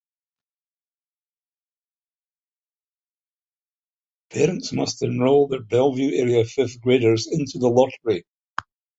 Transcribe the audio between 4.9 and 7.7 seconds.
enroll their Bellevue-area fifth graders into the